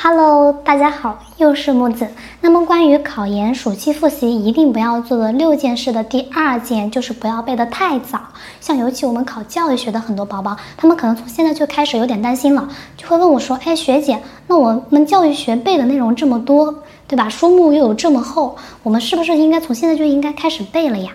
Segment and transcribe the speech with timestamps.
[0.00, 2.06] Hello，大家好，又是木子。
[2.40, 8.20] 那么关于考研暑期复习一定不要做的六件事的第二件，就是不要背得太早。
[8.60, 16.72] 像尤其我们考教育学的很多宝宝，他们可能从现在就开始有点担心了，就会问我说：“哎，学姐，那我们教育学背的内容这么多，
[17.08, 17.28] 对吧？
[17.28, 21.10] 书目又有这么厚，我们是不是应该从现在就应该开始背了呀？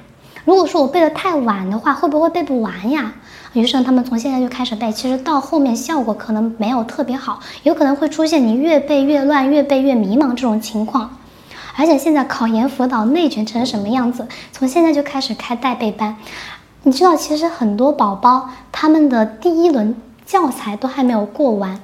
[0.45, 3.13] 如果说我背得太晚的话，会不会背不完呀？”
[3.53, 11.17] 于是他们从现在就开始背，其实到后面效果可能没有特别好，有可能会出现你越背越乱、越背越迷茫这种情况。
[11.75, 14.27] 而且现在考研辅导内卷成什么样子？
[14.51, 16.15] 从现在就开始开代背班，
[16.81, 21.79] 你知道，其实很多宝宝他们的第一轮教材都还没有过完。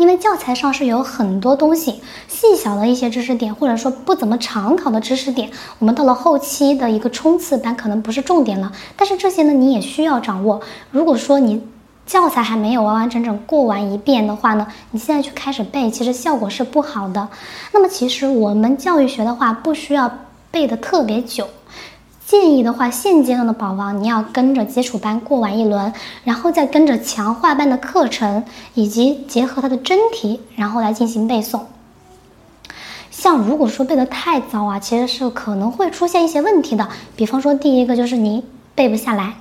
[0.00, 8.72] 因为教材上是有很多东西，细小的一些知识点，或者说不怎么常考的知识点，我们到了后期的一个冲刺班可能不是重点了。
[8.96, 10.58] 但是这些呢，你也需要掌握。
[10.90, 11.62] 如果说你
[12.06, 17.28] 教材还没有完完整整过完一遍的话呢，你现在去开始背，其实效果是不好的。
[17.70, 20.10] 那么其实我们教育学的话，不需要
[20.50, 21.46] 背的特别久。
[22.30, 25.92] 建议的话，现阶段的宝宝你要跟着基础班过完一轮，
[26.22, 31.62] 然后再跟着强化班的课程，以及结合它的真题，然后来进行背诵。
[33.10, 36.88] 像如果说背得太早啊，其实是可能会出现一些问题的。
[37.16, 38.44] 比方说，第一个就是你
[38.76, 39.34] 背不下来，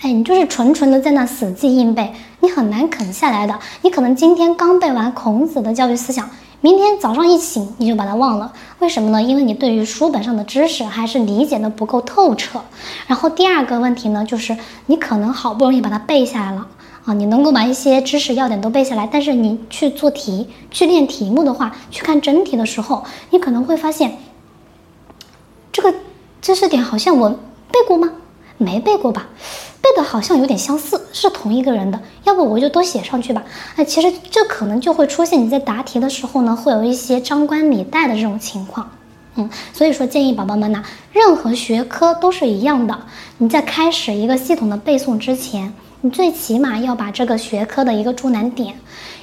[0.00, 3.58] 哎，你就是纯纯的在那死记硬背，你很难啃下来的。
[3.82, 6.30] 你可能今天刚背完孔子的教育思想。
[6.62, 9.22] 明天早上一醒，你就把它忘了，为什么呢？
[9.22, 12.60] 因为你对于书本上的知识还是理解的不够透彻。
[13.06, 16.66] 然后第二个问题呢，就是你可能好不容易把它背下来了
[17.06, 24.18] 啊，你能够把一些知识要点都背下来，但是你去做题、去练题目的话，去看真题的时候，你可能会发现，
[25.72, 25.94] 这个
[26.42, 28.10] 知识点好像我背过吗？
[28.58, 29.28] 没背过吧？
[29.90, 33.42] 背的好像有点相似，是同一个人的，要不我就都写上去吧。
[33.76, 38.90] 那其实这可能就会出现你在答题的时候呢，会有一些张冠李戴的这种情况。
[39.34, 42.98] 嗯，所以说建议宝宝们呢，任何学科都是一样的，
[43.38, 48.74] 你在开始一个系统的背诵之前，你最起码要把这个学科的一个重难点，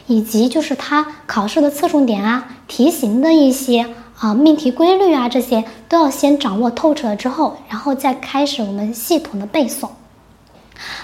[0.08, 3.86] 以及就是它考试的侧重点啊、题型的一些。
[4.20, 9.88] 啊，命题规律啊，这些都要先掌握透彻了之后，然后再开始我们系统的背诵。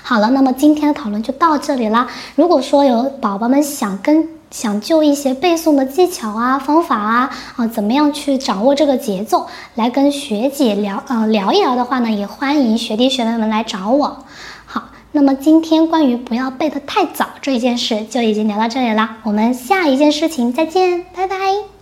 [0.03, 2.07] 好了，那么今天的讨论就到这里啦。
[2.35, 14.25] 如果说有宝宝们想跟想就一些背诵的技巧啊、方法啊，啊，怎么样去掌握这个节奏，来跟学姐聊呃聊一聊的话呢，也欢迎学弟学妹们来找我。
[14.65, 21.72] 好，那么今天关于不要背得太早这一件事就已经聊到这里啦，我们下一件事情再见，拜拜。